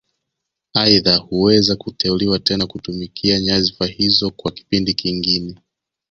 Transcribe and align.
Aidha 0.73 1.17
huweza 1.17 1.75
kuteuliwa 1.75 2.39
tena 2.39 2.67
kutumikia 2.67 3.39
nyadhifa 3.39 3.85
hizo 3.87 4.31
kwa 4.31 4.51
kipindi 4.51 4.93
kingine 4.93 5.55